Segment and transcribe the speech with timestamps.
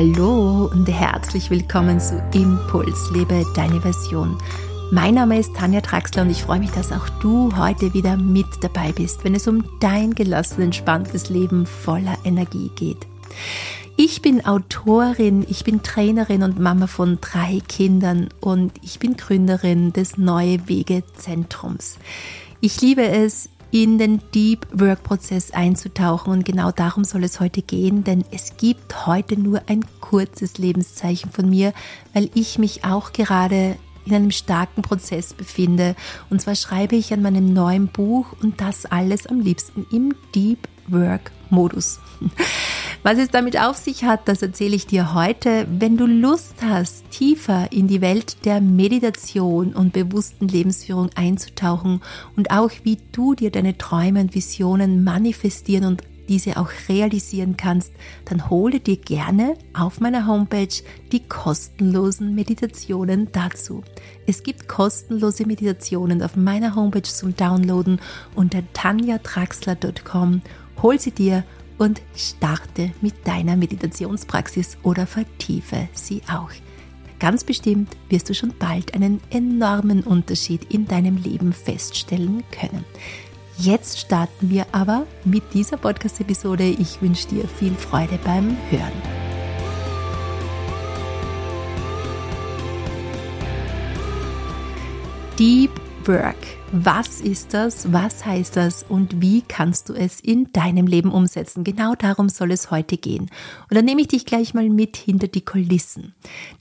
[0.00, 4.38] Hallo und herzlich willkommen zu Impuls, lebe deine Version.
[4.92, 8.46] Mein Name ist Tanja Traxler und ich freue mich, dass auch du heute wieder mit
[8.60, 13.08] dabei bist, wenn es um dein gelassen, entspanntes Leben voller Energie geht.
[13.96, 19.92] Ich bin Autorin, ich bin Trainerin und Mama von drei Kindern und ich bin Gründerin
[19.92, 21.98] des Neue Wege Zentrums.
[22.60, 27.62] Ich liebe es, in den Deep Work Prozess einzutauchen und genau darum soll es heute
[27.62, 31.72] gehen, denn es gibt heute nur ein kurzes Lebenszeichen von mir,
[32.14, 35.94] weil ich mich auch gerade in einem starken Prozess befinde.
[36.30, 40.66] Und zwar schreibe ich an meinem neuen Buch und das alles am liebsten im Deep
[40.88, 42.00] Work Modus.
[43.10, 45.66] Was es damit auf sich hat, das erzähle ich dir heute.
[45.70, 52.02] Wenn du Lust hast, tiefer in die Welt der Meditation und bewussten Lebensführung einzutauchen
[52.36, 57.94] und auch wie du dir deine Träume und Visionen manifestieren und diese auch realisieren kannst,
[58.26, 63.84] dann hole dir gerne auf meiner Homepage die kostenlosen Meditationen dazu.
[64.26, 68.02] Es gibt kostenlose Meditationen auf meiner Homepage zum Downloaden
[68.34, 70.42] unter tanjatraxler.com.
[70.82, 71.44] Hol sie dir
[71.78, 76.50] und starte mit deiner Meditationspraxis oder vertiefe sie auch.
[77.18, 82.84] Ganz bestimmt wirst du schon bald einen enormen Unterschied in deinem Leben feststellen können.
[83.56, 86.64] Jetzt starten wir aber mit dieser Podcast-Episode.
[86.64, 88.92] Ich wünsche dir viel Freude beim Hören.
[95.38, 96.36] Deep Work.
[96.72, 97.92] Was ist das?
[97.92, 98.84] Was heißt das?
[98.88, 101.64] Und wie kannst du es in deinem Leben umsetzen?
[101.64, 103.30] Genau darum soll es heute gehen.
[103.68, 106.14] Und dann nehme ich dich gleich mal mit hinter die Kulissen.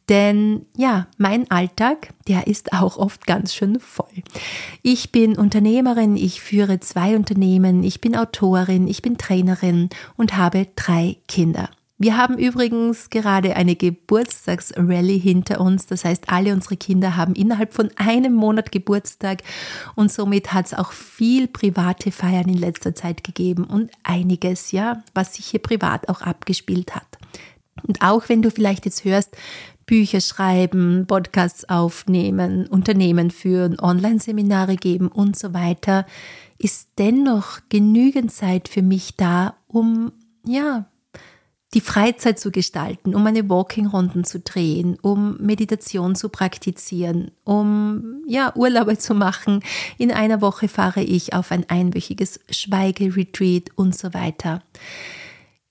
[0.09, 4.23] Denn ja, mein Alltag, der ist auch oft ganz schön voll.
[4.81, 10.67] Ich bin Unternehmerin, ich führe zwei Unternehmen, ich bin Autorin, ich bin Trainerin und habe
[10.75, 11.69] drei Kinder.
[11.99, 15.87] Wir haben übrigens gerade eine Geburtstagsrallye hinter uns.
[15.87, 19.41] Das heißt, alle unsere Kinder haben innerhalb von einem Monat Geburtstag
[19.95, 25.03] und somit hat es auch viel private Feiern in letzter Zeit gegeben und einiges, ja,
[25.15, 27.17] was sich hier privat auch abgespielt hat.
[27.87, 29.35] Und auch wenn du vielleicht jetzt hörst,
[29.87, 36.05] Bücher schreiben, Podcasts aufnehmen, Unternehmen führen, Online-Seminare geben und so weiter,
[36.59, 40.11] ist dennoch genügend Zeit für mich da, um
[40.45, 40.87] ja,
[41.73, 48.55] die Freizeit zu gestalten, um eine Walking-Runden zu drehen, um Meditation zu praktizieren, um ja,
[48.55, 49.61] Urlaube zu machen.
[49.97, 54.63] In einer Woche fahre ich auf ein einwöchiges Schweigeretreat und so weiter.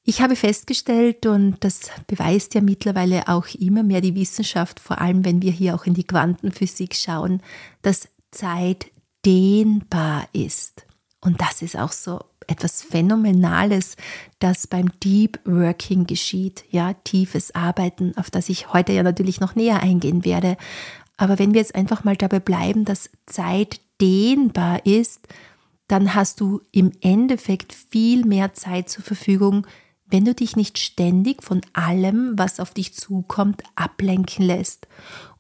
[0.09, 5.25] Ich habe festgestellt, und das beweist ja mittlerweile auch immer mehr die Wissenschaft, vor allem
[5.25, 7.43] wenn wir hier auch in die Quantenphysik schauen,
[7.83, 8.87] dass Zeit
[9.25, 10.87] dehnbar ist.
[11.21, 13.97] Und das ist auch so etwas Phänomenales,
[14.39, 19.55] das beim Deep Working geschieht, ja, tiefes Arbeiten, auf das ich heute ja natürlich noch
[19.55, 20.57] näher eingehen werde.
[21.17, 25.27] Aber wenn wir jetzt einfach mal dabei bleiben, dass Zeit dehnbar ist,
[25.89, 29.67] dann hast du im Endeffekt viel mehr Zeit zur Verfügung,
[30.09, 34.87] wenn du dich nicht ständig von allem, was auf dich zukommt, ablenken lässt.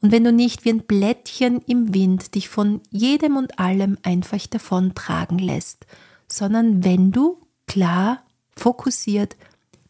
[0.00, 4.44] Und wenn du nicht wie ein Blättchen im Wind dich von jedem und allem einfach
[4.48, 5.86] davon tragen lässt
[6.28, 8.22] sondern wenn du klar,
[8.56, 9.36] fokussiert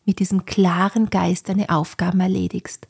[0.05, 2.87] mit diesem klaren Geist deine Aufgaben erledigst.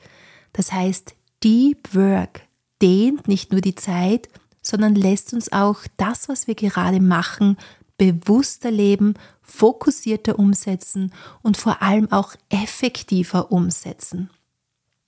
[0.53, 2.43] Das heißt, Deep Work
[2.81, 4.29] dehnt nicht nur die Zeit,
[4.63, 7.57] sondern lässt uns auch das, was wir gerade machen,
[7.99, 14.31] bewusster leben, fokussierter umsetzen und vor allem auch effektiver umsetzen.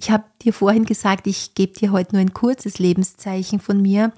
[0.00, 4.12] Ich habe dir vorhin gesagt, ich gebe dir heute nur ein kurzes Lebenszeichen von mir,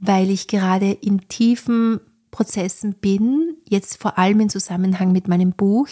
[0.00, 2.00] weil ich gerade in tiefen
[2.36, 5.88] Prozessen bin, jetzt vor allem im Zusammenhang mit meinem Buch.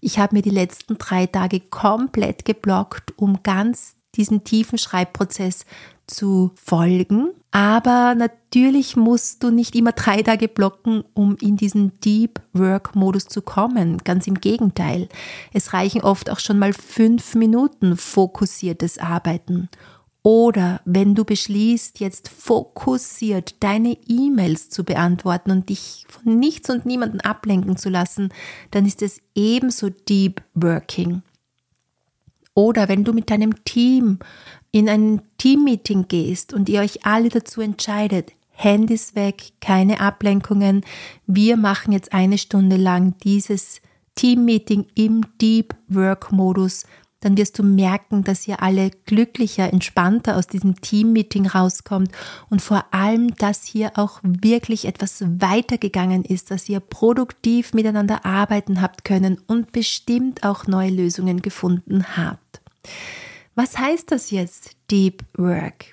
[0.00, 5.66] Ich habe mir die letzten drei Tage komplett geblockt, um ganz diesem tiefen Schreibprozess
[6.06, 7.32] zu folgen.
[7.50, 13.26] Aber natürlich musst du nicht immer drei Tage blocken, um in diesen Deep Work Modus
[13.26, 13.98] zu kommen.
[13.98, 15.10] Ganz im Gegenteil.
[15.52, 19.68] Es reichen oft auch schon mal fünf Minuten fokussiertes Arbeiten.
[20.24, 26.86] Oder wenn du beschließt, jetzt fokussiert deine E-Mails zu beantworten und dich von nichts und
[26.86, 28.28] niemanden ablenken zu lassen,
[28.70, 31.22] dann ist es ebenso Deep Working.
[32.54, 34.20] Oder wenn du mit deinem Team
[34.70, 40.84] in ein Teammeeting gehst und ihr euch alle dazu entscheidet, Handys weg, keine Ablenkungen,
[41.26, 43.80] wir machen jetzt eine Stunde lang dieses
[44.14, 46.84] Teammeeting im Deep Work Modus
[47.22, 52.12] dann wirst du merken, dass ihr alle glücklicher, entspannter aus diesem Teammeeting rauskommt
[52.50, 58.82] und vor allem, dass hier auch wirklich etwas weitergegangen ist, dass ihr produktiv miteinander arbeiten
[58.82, 62.60] habt können und bestimmt auch neue Lösungen gefunden habt.
[63.54, 65.92] Was heißt das jetzt, Deep Work?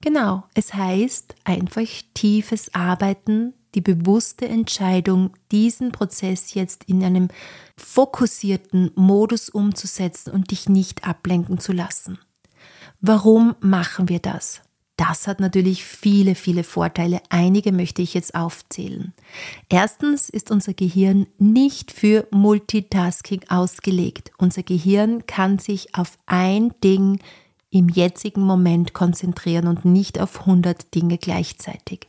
[0.00, 7.28] Genau, es heißt einfach tiefes Arbeiten, die bewusste Entscheidung, diesen Prozess jetzt in einem
[7.76, 12.18] fokussierten Modus umzusetzen und dich nicht ablenken zu lassen.
[13.00, 14.62] Warum machen wir das?
[14.98, 17.20] Das hat natürlich viele, viele Vorteile.
[17.28, 19.14] Einige möchte ich jetzt aufzählen.
[19.68, 24.32] Erstens ist unser Gehirn nicht für Multitasking ausgelegt.
[24.38, 27.20] Unser Gehirn kann sich auf ein Ding
[27.70, 32.08] im jetzigen Moment konzentrieren und nicht auf 100 Dinge gleichzeitig.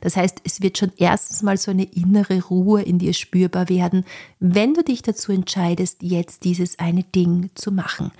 [0.00, 4.04] Das heißt, es wird schon erstens mal so eine innere Ruhe in dir spürbar werden,
[4.38, 8.12] wenn du dich dazu entscheidest, jetzt dieses eine Ding zu machen.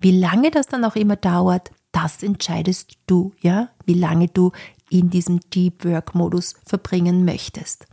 [0.00, 4.52] Wie lange das dann auch immer dauert, das entscheidest du, ja, wie lange du
[4.90, 7.86] in diesem Deep Work Modus verbringen möchtest.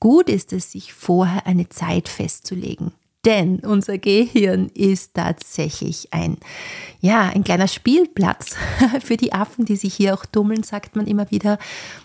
[0.00, 2.92] Gut ist es, sich vorher eine Zeit festzulegen.
[3.26, 6.36] Denn unser Gehirn ist tatsächlich ein,
[7.00, 8.54] ja, ein kleiner Spielplatz
[9.00, 11.58] für die Affen, die sich hier auch tummeln, sagt man immer wieder.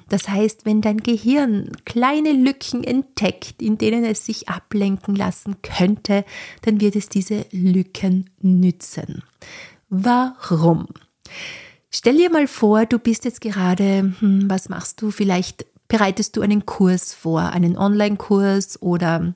[0.09, 6.25] Das heißt, wenn dein Gehirn kleine Lücken entdeckt, in denen es sich ablenken lassen könnte,
[6.63, 9.21] dann wird es diese Lücken nützen.
[9.89, 10.87] Warum?
[11.91, 15.11] Stell dir mal vor, du bist jetzt gerade, hm, was machst du?
[15.11, 19.35] Vielleicht bereitest du einen Kurs vor, einen Online-Kurs oder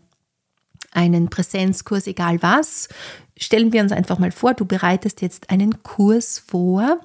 [0.96, 2.90] einen Präsenzkurs, egal was.
[3.38, 7.00] Stellen wir uns einfach mal vor, du bereitest jetzt einen Kurs vor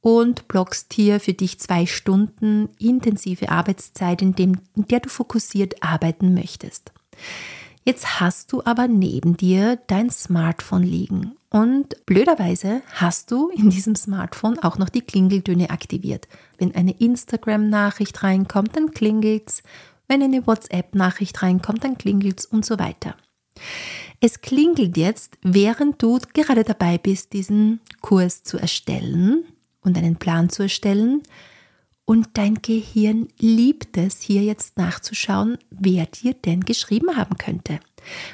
[0.00, 5.82] und blockst hier für dich zwei Stunden intensive Arbeitszeit, in, dem, in der du fokussiert
[5.82, 6.92] arbeiten möchtest.
[7.84, 13.94] Jetzt hast du aber neben dir dein Smartphone liegen und blöderweise hast du in diesem
[13.94, 16.28] Smartphone auch noch die Klingeltöne aktiviert.
[16.58, 19.62] Wenn eine Instagram-Nachricht reinkommt, dann klingelt's.
[20.08, 23.16] Wenn eine WhatsApp-Nachricht reinkommt, dann klingelt's und so weiter.
[24.24, 29.44] Es klingelt jetzt, während du gerade dabei bist, diesen Kurs zu erstellen
[29.80, 31.22] und einen Plan zu erstellen.
[32.04, 37.80] Und dein Gehirn liebt es, hier jetzt nachzuschauen, wer dir denn geschrieben haben könnte.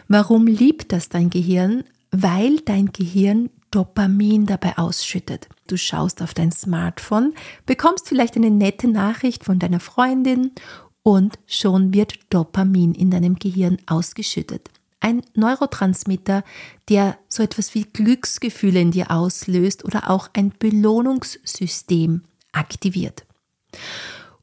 [0.09, 1.85] Warum liebt das dein Gehirn?
[2.11, 5.49] Weil dein Gehirn Dopamin dabei ausschüttet.
[5.69, 7.33] Du schaust auf dein Smartphone,
[7.65, 10.53] bekommst vielleicht eine nette Nachricht von deiner Freundin
[11.03, 14.69] und schon wird Dopamin in deinem Gehirn ausgeschüttet
[15.01, 16.43] ein Neurotransmitter,
[16.89, 22.23] der so etwas wie Glücksgefühle in dir auslöst oder auch ein Belohnungssystem
[22.53, 23.25] aktiviert.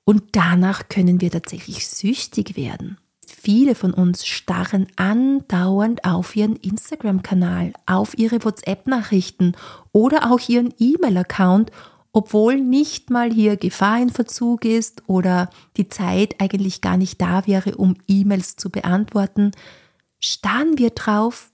[0.06, 2.98] Und danach können wir tatsächlich süchtig werden.
[3.28, 9.54] Viele von uns starren andauernd auf ihren Instagram-Kanal, auf ihre WhatsApp-Nachrichten
[9.92, 11.72] oder auch ihren E-Mail-Account,
[12.12, 17.46] obwohl nicht mal hier Gefahr in Verzug ist oder die Zeit eigentlich gar nicht da
[17.46, 19.52] wäre, um E-Mails zu beantworten,
[20.26, 21.52] starren wir drauf,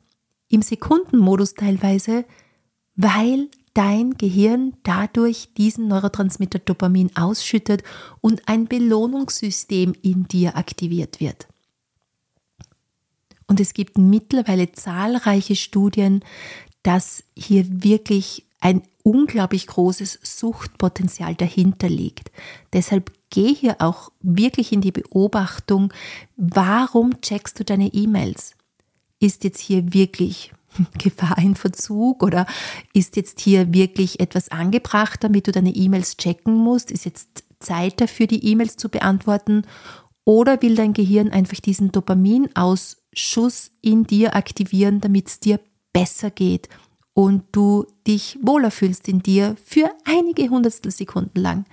[0.49, 2.25] im Sekundenmodus teilweise,
[2.95, 7.83] weil dein Gehirn dadurch diesen Neurotransmitter Dopamin ausschüttet
[8.19, 11.47] und ein Belohnungssystem in dir aktiviert wird.
[13.47, 16.23] Und es gibt mittlerweile zahlreiche Studien,
[16.83, 22.31] dass hier wirklich ein unglaublich großes Suchtpotenzial dahinter liegt.
[22.73, 25.91] Deshalb geh hier auch wirklich in die Beobachtung,
[26.37, 28.53] warum checkst du deine E-Mails?
[29.21, 30.51] Ist jetzt hier wirklich
[30.97, 32.45] Gefahr in Verzug oder
[32.93, 36.91] ist jetzt hier wirklich etwas angebracht, damit du deine E-Mails checken musst?
[36.91, 39.63] Ist jetzt Zeit dafür, die E-Mails zu beantworten?
[40.23, 45.59] Oder will dein Gehirn einfach diesen Dopaminausschuss in dir aktivieren, damit es dir
[45.93, 46.69] besser geht
[47.13, 51.65] und du dich wohler fühlst in dir für einige Hundertstel Sekunden lang?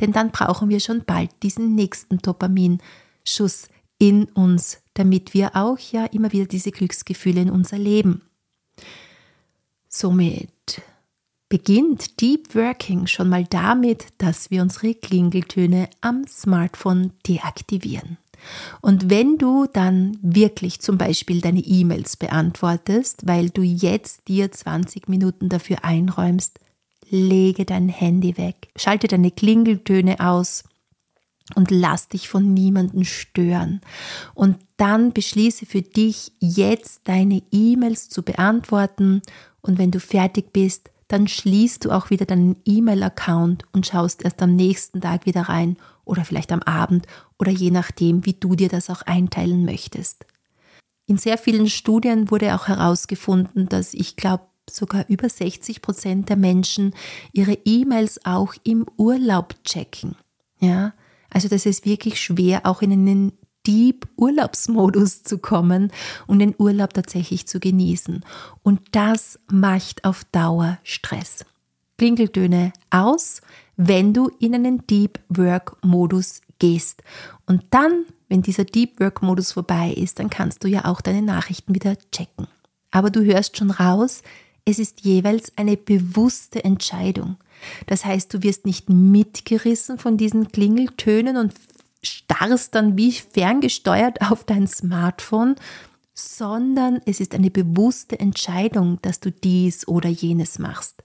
[0.00, 6.06] Denn dann brauchen wir schon bald diesen nächsten Dopaminschuss in uns, damit wir auch ja
[6.06, 8.22] immer wieder diese Glücksgefühle in unser Leben.
[9.88, 10.82] Somit
[11.48, 18.18] beginnt Deep Working schon mal damit, dass wir unsere Klingeltöne am Smartphone deaktivieren.
[18.80, 25.08] Und wenn du dann wirklich zum Beispiel deine E-Mails beantwortest, weil du jetzt dir 20
[25.08, 26.60] Minuten dafür einräumst,
[27.10, 30.64] lege dein Handy weg, schalte deine Klingeltöne aus
[31.54, 33.80] und lass dich von niemandem stören.
[34.34, 39.22] Und dann beschließe für dich jetzt deine E-Mails zu beantworten
[39.60, 44.42] und wenn du fertig bist, dann schließt du auch wieder deinen E-Mail-Account und schaust erst
[44.42, 47.06] am nächsten Tag wieder rein oder vielleicht am Abend
[47.38, 50.26] oder je nachdem, wie du dir das auch einteilen möchtest.
[51.06, 56.36] In sehr vielen Studien wurde auch herausgefunden, dass ich glaube, sogar über 60 Prozent der
[56.36, 56.94] Menschen
[57.32, 60.16] ihre E-Mails auch im Urlaub checken.
[60.60, 60.92] Ja,
[61.30, 63.32] also das ist wirklich schwer, auch in einen
[63.66, 65.92] Deep Urlaubsmodus zu kommen
[66.26, 68.24] und den Urlaub tatsächlich zu genießen.
[68.62, 71.44] Und das macht auf Dauer Stress.
[71.98, 73.42] Klingeltöne aus,
[73.76, 77.02] wenn du in einen Deep Work Modus gehst.
[77.46, 81.22] Und dann, wenn dieser Deep Work Modus vorbei ist, dann kannst du ja auch deine
[81.22, 82.46] Nachrichten wieder checken.
[82.90, 84.22] Aber du hörst schon raus,
[84.64, 87.36] es ist jeweils eine bewusste Entscheidung.
[87.86, 91.54] Das heißt, du wirst nicht mitgerissen von diesen Klingeltönen und
[92.02, 95.56] starrst dann wie ferngesteuert auf dein Smartphone,
[96.14, 101.02] sondern es ist eine bewusste Entscheidung, dass du dies oder jenes machst.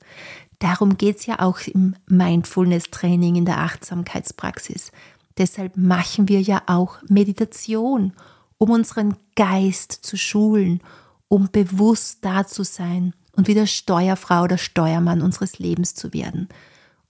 [0.59, 4.91] Darum geht es ja auch im Mindfulness-Training in der Achtsamkeitspraxis.
[5.37, 8.13] Deshalb machen wir ja auch Meditation,
[8.57, 10.81] um unseren Geist zu schulen,
[11.27, 16.49] um bewusst da zu sein und wieder Steuerfrau oder Steuermann unseres Lebens zu werden.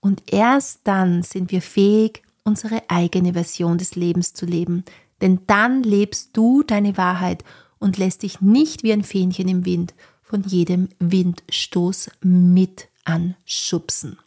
[0.00, 4.84] Und erst dann sind wir fähig, unsere eigene Version des Lebens zu leben.
[5.20, 7.42] Denn dann lebst du deine Wahrheit
[7.78, 14.18] und lässt dich nicht wie ein Fähnchen im Wind von jedem Windstoß mit anschubsen.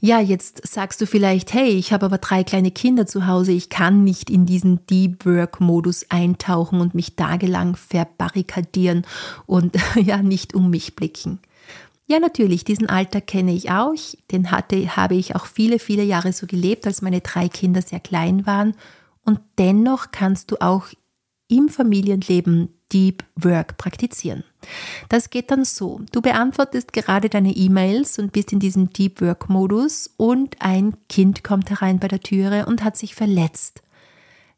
[0.00, 3.68] Ja, jetzt sagst du vielleicht, hey, ich habe aber drei kleine Kinder zu Hause, ich
[3.68, 9.04] kann nicht in diesen Deep Work Modus eintauchen und mich tagelang verbarrikadieren
[9.46, 11.40] und ja, nicht um mich blicken.
[12.06, 13.92] Ja, natürlich, diesen Alter kenne ich auch.
[14.30, 18.00] Den hatte, habe ich auch viele, viele Jahre so gelebt, als meine drei Kinder sehr
[18.00, 18.74] klein waren.
[19.24, 20.86] Und dennoch kannst du auch
[21.48, 24.44] im Familienleben Deep Work praktizieren.
[25.08, 26.00] Das geht dann so.
[26.12, 31.44] Du beantwortest gerade deine E-Mails und bist in diesem Deep Work Modus und ein Kind
[31.44, 33.82] kommt herein bei der Türe und hat sich verletzt.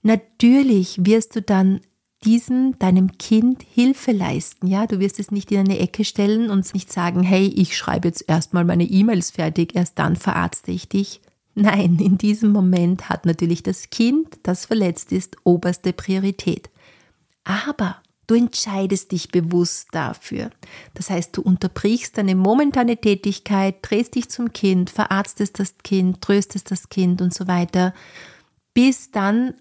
[0.02, 1.80] Natürlich wirst du dann
[2.25, 4.87] diesem deinem Kind Hilfe leisten, ja?
[4.87, 8.25] Du wirst es nicht in eine Ecke stellen und nicht sagen, hey, ich schreibe jetzt
[8.28, 11.20] erstmal meine E-Mails fertig, erst dann verarzte ich dich.
[11.54, 16.70] Nein, in diesem Moment hat natürlich das Kind, das verletzt ist, oberste Priorität.
[17.44, 20.50] Aber du entscheidest dich bewusst dafür.
[20.94, 26.70] Das heißt, du unterbrichst deine momentane Tätigkeit, drehst dich zum Kind, verarztest das Kind, tröstest
[26.70, 27.92] das Kind und so weiter,
[28.73, 29.54] bis dann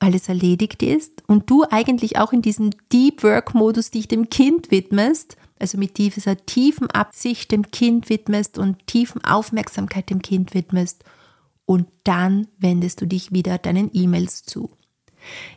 [0.00, 4.70] alles erledigt ist und du eigentlich auch in diesem Deep Work Modus dich dem Kind
[4.70, 11.04] widmest, also mit dieser tiefen Absicht dem Kind widmest und tiefen Aufmerksamkeit dem Kind widmest
[11.66, 14.70] und dann wendest du dich wieder deinen E-Mails zu.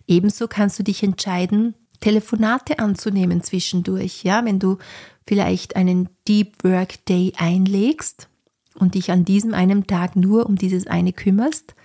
[0.07, 4.77] Ebenso kannst du dich entscheiden, Telefonate anzunehmen zwischendurch, ja, wenn du
[5.25, 8.27] vielleicht einen Deep Work Day einlegst
[8.75, 11.75] und dich an diesem einen Tag nur um dieses eine kümmerst,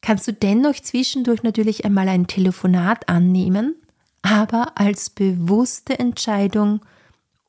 [0.00, 3.74] kannst du dennoch zwischendurch natürlich einmal ein Telefonat annehmen,
[4.22, 6.80] aber als bewusste Entscheidung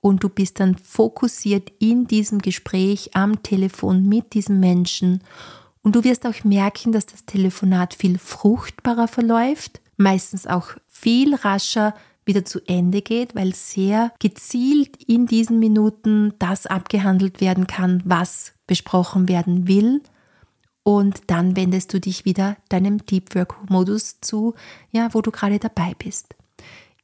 [0.01, 5.21] und du bist dann fokussiert in diesem Gespräch am Telefon mit diesem Menschen
[5.83, 11.93] und du wirst auch merken, dass das Telefonat viel fruchtbarer verläuft, meistens auch viel rascher
[12.25, 18.53] wieder zu Ende geht, weil sehr gezielt in diesen Minuten das abgehandelt werden kann, was
[18.67, 20.01] besprochen werden will
[20.83, 24.55] und dann wendest du dich wieder deinem Deep Work Modus zu,
[24.91, 26.35] ja, wo du gerade dabei bist.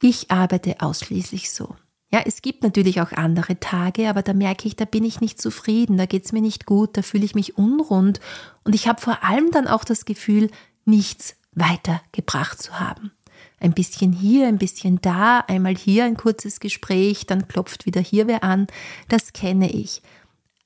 [0.00, 1.76] Ich arbeite ausschließlich so.
[2.16, 5.38] Ja, es gibt natürlich auch andere Tage, aber da merke ich, da bin ich nicht
[5.38, 8.20] zufrieden, da geht es mir nicht gut, da fühle ich mich unrund
[8.64, 10.48] und ich habe vor allem dann auch das Gefühl,
[10.86, 13.12] nichts weitergebracht zu haben.
[13.60, 18.26] Ein bisschen hier, ein bisschen da, einmal hier ein kurzes Gespräch, dann klopft wieder hier
[18.26, 18.66] wer an,
[19.10, 20.00] das kenne ich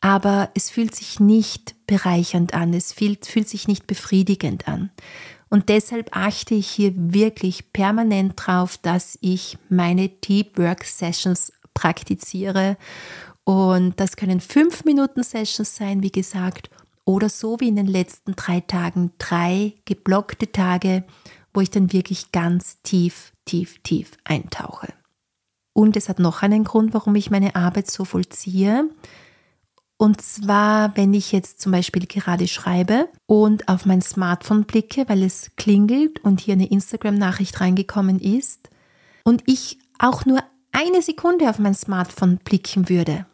[0.01, 4.91] aber es fühlt sich nicht bereichernd an, es fühlt, fühlt sich nicht befriedigend an.
[5.51, 12.77] Und deshalb achte ich hier wirklich permanent drauf, dass ich meine Deep Work Sessions praktiziere.
[13.45, 16.71] Und das können fünf Minuten Sessions sein, wie gesagt,
[17.05, 21.05] oder so wie in den letzten drei Tagen drei geblockte Tage,
[21.53, 24.93] wo ich dann wirklich ganz tief, tief, tief eintauche.
[25.73, 28.89] Und es hat noch einen Grund, warum ich meine Arbeit so vollziehe.
[30.01, 35.23] Und zwar, wenn ich jetzt zum Beispiel gerade schreibe und auf mein Smartphone blicke, weil
[35.23, 38.71] es klingelt und hier eine Instagram-Nachricht reingekommen ist
[39.25, 40.43] und ich auch nur
[40.73, 43.27] eine Sekunde auf mein Smartphone blicken würde,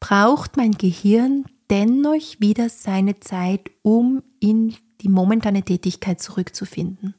[0.00, 7.16] braucht mein Gehirn dennoch wieder seine Zeit, um in die momentane Tätigkeit zurückzufinden.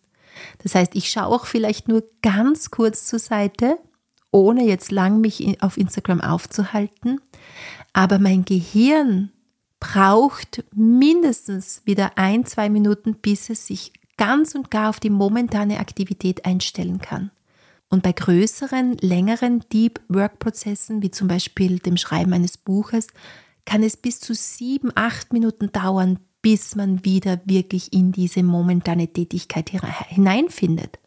[0.63, 3.77] Das heißt, ich schaue auch vielleicht nur ganz kurz zur Seite,
[4.33, 7.21] ohne jetzt lang mich auf Instagram aufzuhalten,
[7.93, 9.31] aber mein Gehirn
[9.79, 15.79] braucht mindestens wieder ein, zwei Minuten, bis es sich ganz und gar auf die momentane
[15.79, 17.31] Aktivität einstellen kann.
[17.89, 23.07] Und bei größeren, längeren Deep Work Prozessen, wie zum Beispiel dem Schreiben eines Buches,
[23.65, 29.07] kann es bis zu sieben, acht Minuten dauern, bis man wieder wirklich in diese momentane
[29.07, 30.97] Tätigkeit hineinfindet.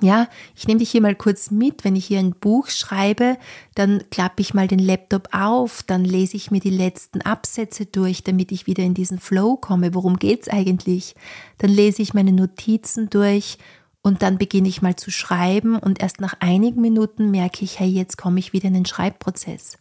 [0.00, 1.84] Ja, ich nehme dich hier mal kurz mit.
[1.84, 3.38] Wenn ich hier ein Buch schreibe,
[3.74, 8.24] dann klappe ich mal den Laptop auf, dann lese ich mir die letzten Absätze durch,
[8.24, 9.94] damit ich wieder in diesen Flow komme.
[9.94, 11.14] Worum geht's eigentlich?
[11.58, 13.58] Dann lese ich meine Notizen durch
[14.02, 17.88] und dann beginne ich mal zu schreiben und erst nach einigen Minuten merke ich, hey,
[17.88, 19.78] jetzt komme ich wieder in den Schreibprozess.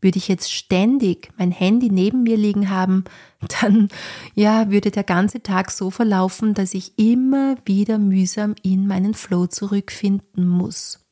[0.00, 3.04] Würde ich jetzt ständig mein Handy neben mir liegen haben,
[3.62, 3.88] dann
[4.34, 9.46] ja, würde der ganze Tag so verlaufen, dass ich immer wieder mühsam in meinen Flow
[9.46, 11.06] zurückfinden muss.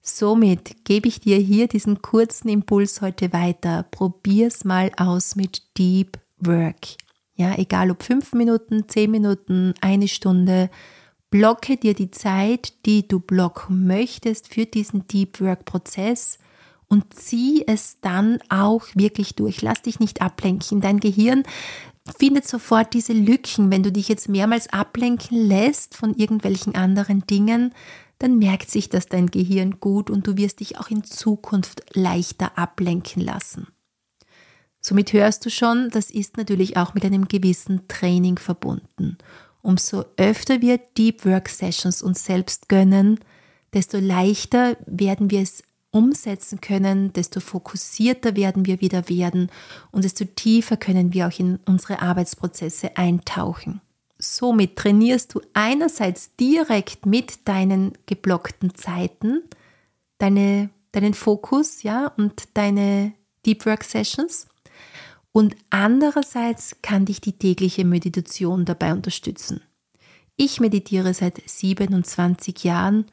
[0.00, 3.84] Somit gebe ich dir hier diesen kurzen Impuls heute weiter.
[3.90, 6.96] Probier's mal aus mit Deep Work.
[7.34, 10.70] Ja, egal ob fünf Minuten, zehn Minuten, eine Stunde.
[11.30, 16.38] Blocke dir die Zeit, die du blocken möchtest für diesen Deep Work Prozess
[16.88, 19.62] und zieh es dann auch wirklich durch.
[19.62, 20.80] Lass dich nicht ablenken.
[20.80, 21.44] Dein Gehirn
[22.18, 23.70] findet sofort diese Lücken.
[23.70, 27.74] Wenn du dich jetzt mehrmals ablenken lässt von irgendwelchen anderen Dingen,
[28.18, 32.58] dann merkt sich das dein Gehirn gut und du wirst dich auch in Zukunft leichter
[32.58, 33.68] ablenken lassen.
[34.80, 39.18] Somit hörst du schon, das ist natürlich auch mit einem gewissen Training verbunden.
[39.60, 43.20] Umso öfter wir Deep Work Sessions uns selbst gönnen,
[43.74, 49.50] desto leichter werden wir es umsetzen können, desto fokussierter werden wir wieder werden
[49.90, 53.80] und desto tiefer können wir auch in unsere Arbeitsprozesse eintauchen.
[54.18, 59.42] Somit trainierst du einerseits direkt mit deinen geblockten Zeiten
[60.18, 63.14] deine, deinen Fokus ja, und deine
[63.46, 64.48] Deep Work Sessions.
[65.32, 69.62] Und andererseits kann dich die tägliche Meditation dabei unterstützen.
[70.36, 73.06] Ich meditiere seit 27 Jahren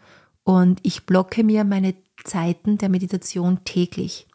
[0.46, 4.28] und ich blocke mir meine Zeiten der Meditation täglich.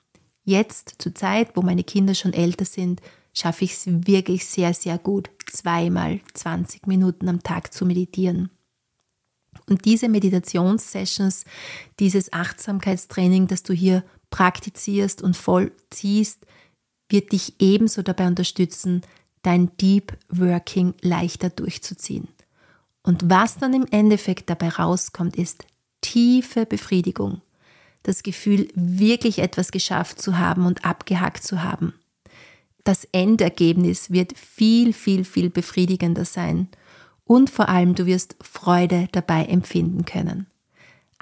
[0.44, 3.00] Jetzt, zur Zeit, wo meine Kinder schon älter sind,
[3.32, 8.50] schaffe ich es wirklich sehr, sehr gut, zweimal 20 Minuten am Tag zu meditieren.
[9.68, 11.44] Und diese Meditationssessions,
[12.00, 16.44] dieses Achtsamkeitstraining, das du hier praktizierst und vollziehst,
[17.08, 19.02] wird dich ebenso dabei unterstützen,
[19.42, 22.28] dein Deep Working leichter durchzuziehen.
[23.02, 25.64] Und was dann im Endeffekt dabei rauskommt, ist
[26.00, 27.42] tiefe Befriedigung,
[28.02, 31.94] das Gefühl, wirklich etwas geschafft zu haben und abgehackt zu haben.
[32.84, 36.68] Das Endergebnis wird viel, viel, viel befriedigender sein
[37.24, 40.46] und vor allem du wirst Freude dabei empfinden können.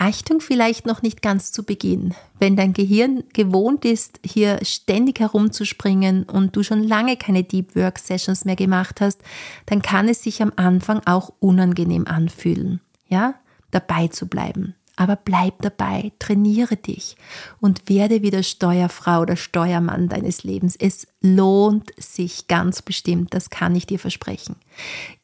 [0.00, 2.14] Achtung vielleicht noch nicht ganz zu Beginn.
[2.38, 7.98] Wenn dein Gehirn gewohnt ist, hier ständig herumzuspringen und du schon lange keine Deep Work
[7.98, 9.20] Sessions mehr gemacht hast,
[9.66, 13.34] dann kann es sich am Anfang auch unangenehm anfühlen, ja,
[13.70, 14.74] dabei zu bleiben.
[14.98, 17.16] Aber bleib dabei, trainiere dich
[17.61, 20.74] und werde wieder Steuerfrau oder Steuermann deines Lebens.
[20.76, 24.57] Es lohnt sich ganz bestimmt, das kann ich dir versprechen.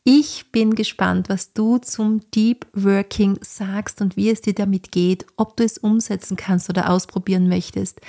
[0.05, 5.27] Ich bin gespannt, was du zum Deep Working sagst und wie es dir damit geht,
[5.37, 8.01] ob du es umsetzen kannst oder ausprobieren möchtest.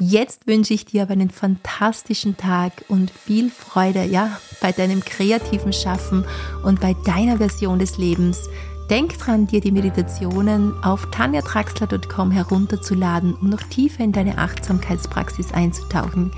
[0.00, 5.72] Jetzt wünsche ich dir aber einen fantastischen Tag und viel Freude, ja, bei deinem kreativen
[5.72, 6.24] Schaffen
[6.64, 8.48] und bei deiner Version des Lebens.
[8.92, 16.30] Denk dran, dir die Meditationen auf tanjatraxler.com herunterzuladen, um noch tiefer in deine Achtsamkeitspraxis einzutauchen.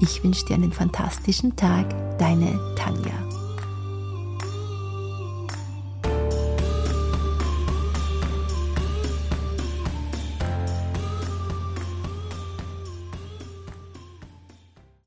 [0.00, 1.86] Ich wünsche dir einen fantastischen Tag,
[2.18, 3.29] deine Tanja.